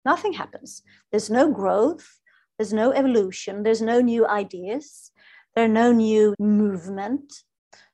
[0.05, 0.83] nothing happens.
[1.11, 2.19] There's no growth,
[2.57, 5.11] there's no evolution, there's no new ideas,
[5.55, 7.33] there are no new movement.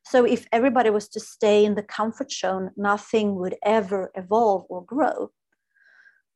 [0.04, 4.84] So if everybody was to stay in the comfort zone, nothing would ever evolve or
[4.84, 5.32] grow.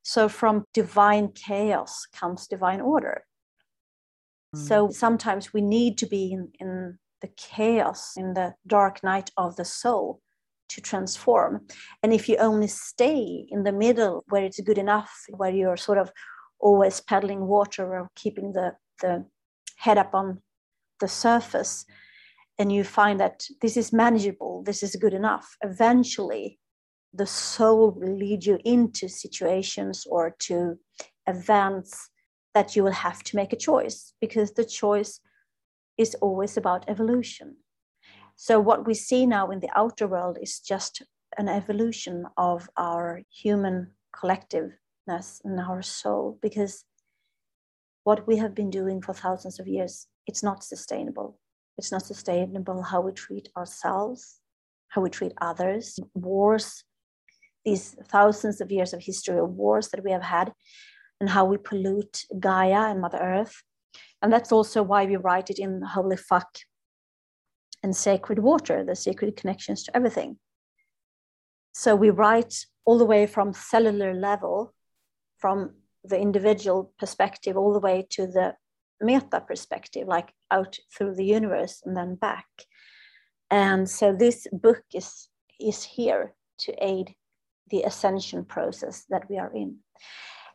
[0.04, 3.24] So from divine chaos comes divine order.
[4.56, 4.60] Mm.
[4.68, 9.56] So sometimes we need to be in, in the chaos, in the dark night of
[9.56, 10.22] the soul,
[10.70, 11.68] to transform.
[12.04, 15.98] And if you only stay in the middle where it's good enough, where you're sort
[15.98, 16.12] of
[16.60, 19.26] always paddling water or keeping the, the
[19.78, 20.42] head up on
[21.00, 21.86] the surface,
[22.58, 26.60] and you find that this is manageable, this is good enough, eventually
[27.14, 30.78] the soul will lead you into situations or to
[31.28, 32.10] events
[32.54, 35.20] that you will have to make a choice because the choice
[35.98, 37.56] is always about evolution.
[38.36, 41.02] So, what we see now in the outer world is just
[41.38, 46.84] an evolution of our human collectiveness and our soul, because
[48.04, 51.38] what we have been doing for thousands of years, it's not sustainable.
[51.78, 54.40] It's not sustainable how we treat ourselves,
[54.90, 56.84] how we treat others, wars,
[57.64, 60.54] these thousands of years of history of wars that we have had,
[61.20, 63.64] and how we pollute Gaia and Mother Earth.
[64.22, 66.60] And that's also why we write it in Holy Fuck
[67.86, 70.40] and sacred water, the sacred connections to everything.
[71.72, 74.74] So we write all the way from cellular level,
[75.38, 78.56] from the individual perspective, all the way to the
[79.02, 82.48] meta perspective, like out through the universe and then back.
[83.52, 87.14] And so this book is, is here to aid
[87.70, 89.78] the ascension process that we are in.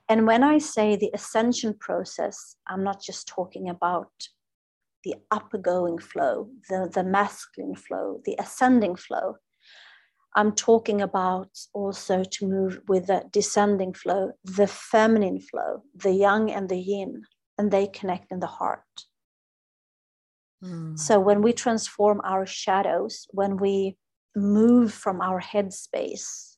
[0.09, 4.11] And when I say the ascension process, I'm not just talking about
[5.05, 9.37] the upgoing flow, the, the masculine flow, the ascending flow.
[10.37, 16.53] I'm talking about also to move with the descending flow, the feminine flow, the yang
[16.53, 17.23] and the yin,
[17.59, 18.85] and they connect in the heart.
[20.63, 20.99] Mm.
[20.99, 23.97] So when we transform our shadows, when we
[24.37, 26.50] move from our headspace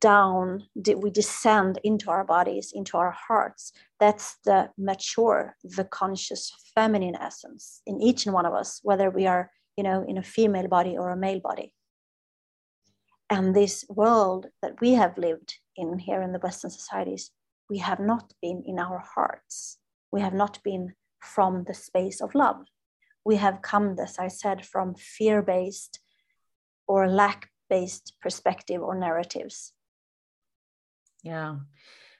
[0.00, 3.72] down, we descend into our bodies, into our hearts.
[3.98, 9.26] That's the mature, the conscious feminine essence in each and one of us, whether we
[9.26, 11.72] are, you know, in a female body or a male body.
[13.30, 17.30] And this world that we have lived in here in the Western societies,
[17.68, 19.78] we have not been in our hearts.
[20.10, 22.64] We have not been from the space of love.
[23.24, 26.00] We have come, as I said, from fear based
[26.86, 29.74] or lack based perspective or narratives
[31.22, 31.56] yeah.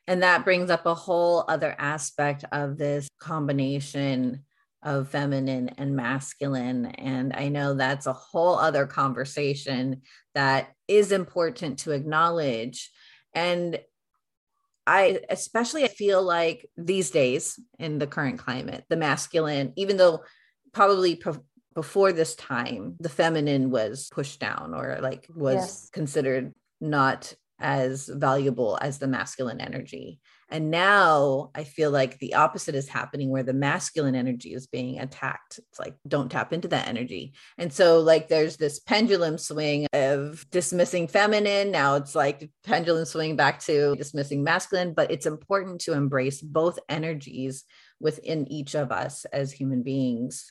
[0.06, 4.44] And that brings up a whole other aspect of this combination
[4.82, 6.86] of feminine and masculine.
[6.86, 10.02] And I know that's a whole other conversation
[10.34, 12.90] that is important to acknowledge.
[13.34, 13.78] And
[14.86, 20.20] I especially I feel like these days in the current climate, the masculine, even though
[20.72, 21.44] probably pro-
[21.74, 25.90] before this time, the feminine was pushed down or like was yes.
[25.92, 30.20] considered not as valuable as the masculine energy.
[30.50, 34.98] And now I feel like the opposite is happening where the masculine energy is being
[34.98, 35.58] attacked.
[35.58, 37.34] It's like, don't tap into that energy.
[37.58, 41.70] And so, like, there's this pendulum swing of dismissing feminine.
[41.70, 46.78] Now it's like pendulum swing back to dismissing masculine, but it's important to embrace both
[46.88, 47.64] energies
[48.00, 50.50] within each of us as human beings.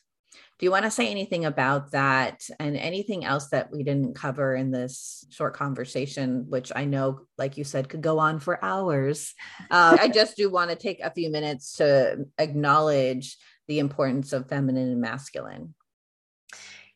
[0.60, 4.56] Do you want to say anything about that and anything else that we didn't cover
[4.56, 9.36] in this short conversation, which I know, like you said, could go on for hours?
[9.70, 13.38] Uh, I just do want to take a few minutes to acknowledge
[13.68, 15.76] the importance of feminine and masculine.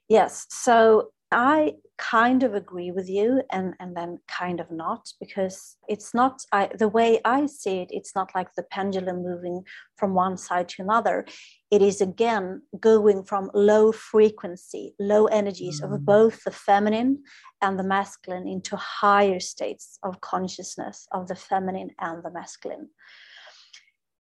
[0.09, 0.47] Yes.
[0.49, 6.13] So I kind of agree with you and, and then kind of not because it's
[6.13, 9.63] not I, the way I see it, it's not like the pendulum moving
[9.97, 11.25] from one side to another.
[11.69, 15.93] It is again going from low frequency, low energies mm.
[15.93, 17.23] of both the feminine
[17.61, 22.89] and the masculine into higher states of consciousness of the feminine and the masculine.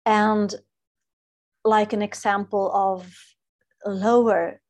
[0.07, 0.55] And
[1.65, 3.13] like an example of
[3.85, 4.61] lower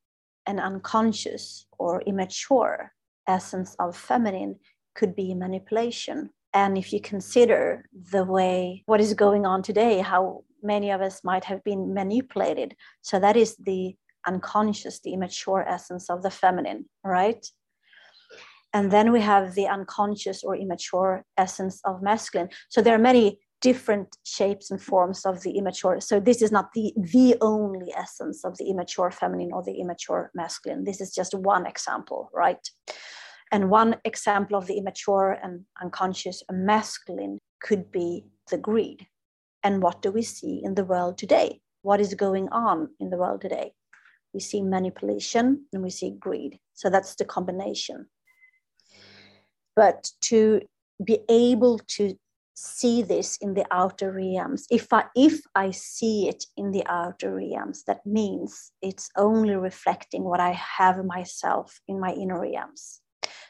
[0.47, 2.93] and unconscious or immature
[3.27, 4.57] essence of feminine
[4.95, 6.31] could be manipulation.
[6.53, 11.23] And if you consider the way what is going on today, how many of us
[11.23, 12.75] might have been manipulated.
[13.03, 13.95] So that is the
[14.27, 17.47] unconscious, the immature essence of the feminine, right?
[18.73, 22.49] And then we have the unconscious or immature essence of masculine.
[22.71, 25.99] So there are many different shapes and forms of the immature.
[25.99, 30.31] So this is not the, the only essence of the immature feminine or the immature
[30.35, 30.85] masculine.
[30.85, 32.69] This is just one example, right?
[33.51, 39.07] And one example of the immature and unconscious masculine could be the greed.
[39.63, 41.63] And what do we see in the world today?
[41.81, 43.73] What is going on in the world today?
[44.35, 46.59] We see manipulation and we see greed.
[46.75, 48.09] So that's the combination.
[49.75, 50.61] But to
[51.03, 52.15] be able to
[52.55, 54.67] see this in the outer realms.
[54.71, 60.23] If i if i see it in the outer realms that means it's only reflecting
[60.25, 63.01] what i have myself in my inner realms.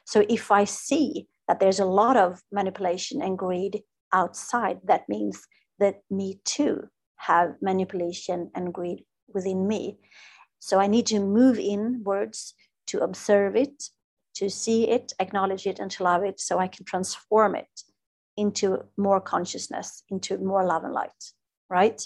[0.05, 3.83] So if i see that there's a lot of manipulation and greed
[4.13, 5.47] outside that means
[5.79, 9.99] that me too have manipulation and greed within me.
[10.61, 12.55] So i need to move inwards
[12.87, 13.85] to observe it
[14.35, 17.83] to see it acknowledge it and to love it so i can transform it
[18.37, 21.33] into more consciousness, into more love and light,
[21.71, 22.05] right?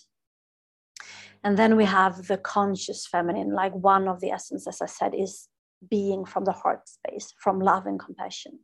[1.45, 5.15] And then we have the conscious feminine, like one of the essence, as I said,
[5.15, 5.49] is
[5.89, 8.61] being from the heart space, from love and compassion,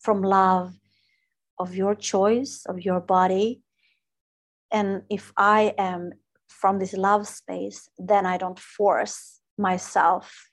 [0.00, 0.74] from love
[1.58, 3.62] of your choice, of your body.
[4.72, 6.12] And if I am
[6.48, 10.50] from this love space, then I don't force myself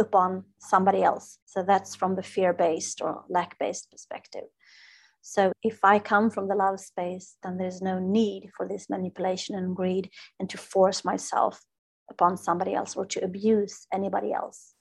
[0.00, 1.38] upon somebody else.
[1.44, 4.44] So that's from the fear based or lack based perspective.
[5.22, 9.54] So if I come from the love space, then there's no need for this manipulation
[9.54, 11.60] and greed and to force myself
[12.10, 14.74] upon somebody else or to abuse anybody else.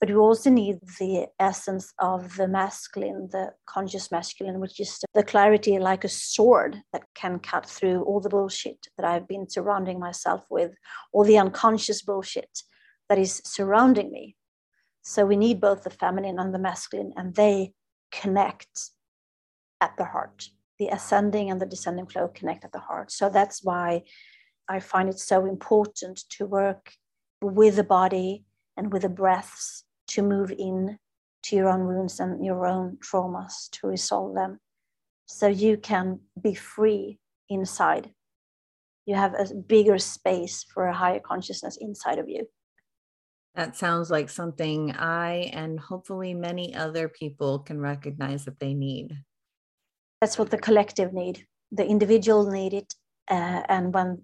[0.00, 5.22] But we also need the essence of the masculine, the conscious masculine, which is the
[5.22, 10.00] clarity like a sword that can cut through all the bullshit that I've been surrounding
[10.00, 10.72] myself with,
[11.12, 12.62] all the unconscious bullshit
[13.08, 14.34] that is surrounding me.
[15.02, 17.74] So we need both the feminine and the masculine, and they
[18.10, 18.90] connect
[19.82, 20.48] at the heart.
[20.78, 23.10] The ascending and the descending flow connect at the heart.
[23.10, 24.04] So that's why
[24.68, 26.92] I find it so important to work
[27.42, 28.44] with the body
[28.76, 30.98] and with the breaths to move in
[31.44, 34.60] to your own wounds and your own traumas to resolve them
[35.26, 37.18] so you can be free
[37.48, 38.10] inside.
[39.04, 42.48] You have a bigger space for a higher consciousness inside of you.
[43.56, 49.12] That sounds like something I and hopefully many other people can recognize that they need
[50.22, 52.94] that's what the collective need the individual need it
[53.28, 54.22] uh, and when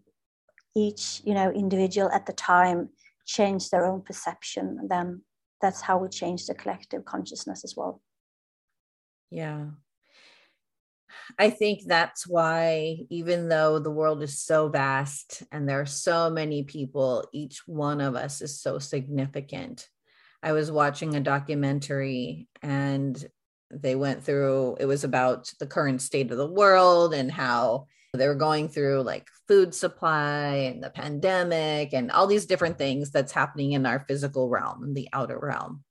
[0.77, 2.89] each you know individual at the time
[3.27, 5.21] change their own perception then
[5.61, 8.01] that's how we change the collective consciousness as well
[9.31, 9.67] yeah
[11.39, 16.31] I think that's why, even though the world is so vast and there are so
[16.31, 19.89] many people, each one of us is so significant.
[20.43, 23.27] I was watching a documentary and
[23.71, 28.27] they went through it was about the current state of the world and how they
[28.27, 33.33] were going through like food supply and the pandemic and all these different things that's
[33.33, 35.85] happening in our physical realm in the outer realm.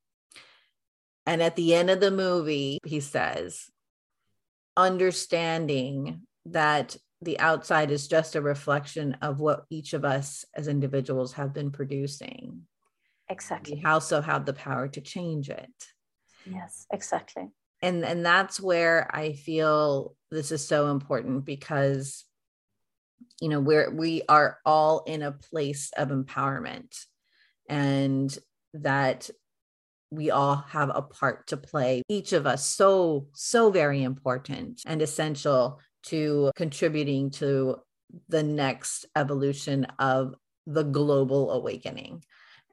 [1.26, 3.70] And at the end of the movie he says
[4.76, 11.32] understanding that the outside is just a reflection of what each of us as individuals
[11.32, 12.62] have been producing.
[13.28, 13.74] Exactly.
[13.76, 15.72] We also have the power to change it.
[16.46, 17.50] Yes exactly
[17.82, 22.24] and and that's where i feel this is so important because
[23.40, 27.04] you know we're we are all in a place of empowerment
[27.68, 28.36] and
[28.74, 29.30] that
[30.10, 32.02] we all have a part to play.
[32.08, 37.76] Each of us so so very important and essential to contributing to
[38.28, 40.34] the next evolution of
[40.66, 42.22] the global awakening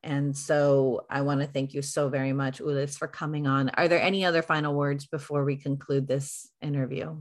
[0.05, 3.69] and so I want to thank you so very much, Ullis, for coming on.
[3.69, 7.17] Are there any other final words before we conclude this interview?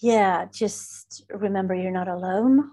[0.00, 2.70] Yeah, just remember you're not alone.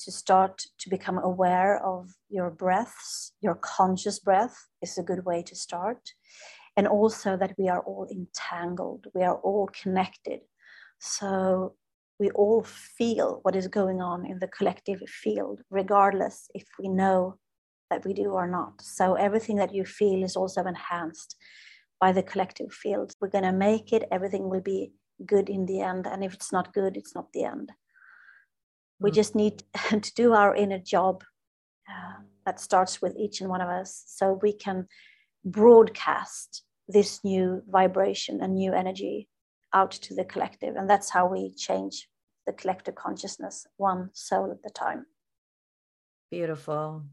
[0.00, 5.42] To start to become aware of your breaths, your conscious breath is a good way
[5.44, 6.10] to start.
[6.76, 10.40] And also that we are all entangled, we are all connected.
[10.98, 11.74] So
[12.18, 17.38] we all feel what is going on in the collective field, regardless if we know
[17.90, 18.80] that we do or not.
[18.82, 21.36] So everything that you feel is also enhanced
[22.00, 23.12] by the collective field.
[23.20, 24.92] We're going to make it, everything will be
[25.26, 26.06] good in the end.
[26.06, 27.72] And if it's not good, it's not the end.
[29.00, 29.14] We mm.
[29.14, 31.24] just need to do our inner job
[31.88, 34.86] uh, that starts with each and one of us so we can
[35.44, 39.28] broadcast this new vibration and new energy
[39.74, 40.76] out to the collective.
[40.76, 42.08] And that's how we change
[42.46, 45.06] the collective consciousness, one soul at a time.
[46.30, 47.04] Beautiful.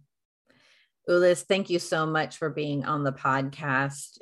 [1.09, 4.17] Ullis, thank you so much for being on the podcast.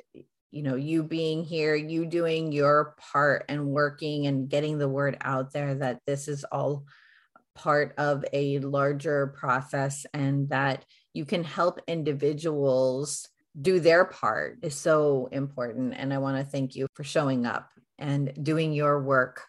[0.50, 5.16] You know, you being here, you doing your part and working and getting the word
[5.22, 6.84] out there that this is all
[7.54, 13.28] part of a larger process and that you can help individuals
[13.60, 15.94] do their part is so important.
[15.96, 19.42] And I want to thank you for showing up and doing your work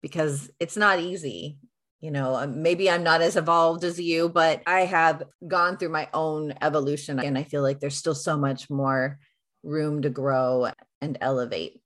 [0.00, 1.58] because it's not easy
[2.02, 5.88] you know um, maybe i'm not as evolved as you but i have gone through
[5.88, 9.18] my own evolution and i feel like there's still so much more
[9.62, 10.68] room to grow
[11.00, 11.80] and elevate.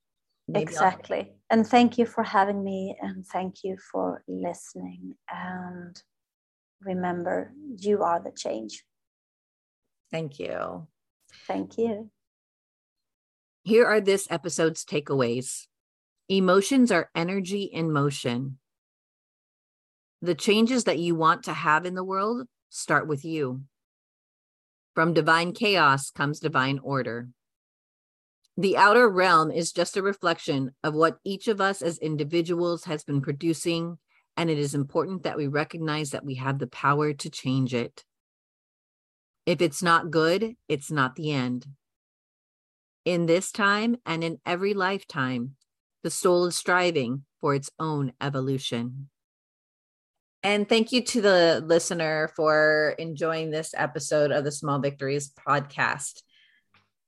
[0.47, 1.17] Maybe exactly.
[1.19, 5.15] I'll- and thank you for having me and thank you for listening.
[5.29, 6.01] And
[6.81, 8.83] remember you are the change.
[10.11, 10.87] Thank you.
[11.47, 12.11] Thank you.
[13.63, 15.67] Here are this episode's takeaways.
[16.29, 18.59] Emotions are energy in motion
[20.21, 23.61] the changes that you want to have in the world start with you.
[24.95, 27.29] From divine chaos comes divine order.
[28.57, 33.03] The outer realm is just a reflection of what each of us as individuals has
[33.03, 33.99] been producing,
[34.35, 38.03] and it is important that we recognize that we have the power to change it.
[39.45, 41.67] If it's not good, it's not the end.
[43.05, 45.55] In this time and in every lifetime,
[46.03, 49.09] the soul is striving for its own evolution.
[50.43, 56.21] And thank you to the listener for enjoying this episode of the Small Victories podcast.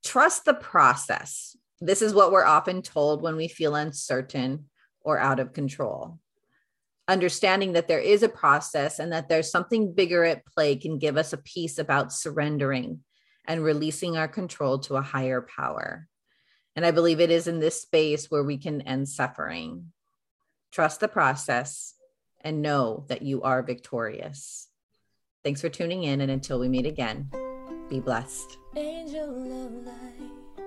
[0.04, 1.56] Trust the process.
[1.80, 4.66] This is what we're often told when we feel uncertain
[5.02, 6.18] or out of control.
[7.08, 11.16] Understanding that there is a process and that there's something bigger at play can give
[11.16, 13.00] us a peace about surrendering
[13.46, 16.08] and releasing our control to a higher power.
[16.76, 19.92] And I believe it is in this space where we can end suffering.
[20.72, 21.94] Trust the process
[22.42, 24.68] and know that you are victorious.
[25.42, 27.30] Thanks for tuning in, and until we meet again,
[27.88, 28.58] be blessed.
[28.76, 30.64] Angel of light,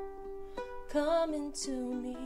[0.90, 2.18] come into me.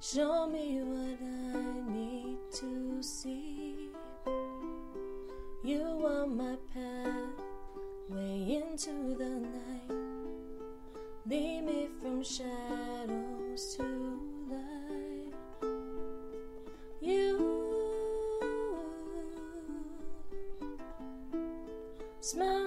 [0.00, 3.90] Show me what I need to see.
[5.64, 6.56] You are my
[8.74, 9.90] into the night.
[11.26, 14.03] Lead me from shadows to
[22.24, 22.63] Smile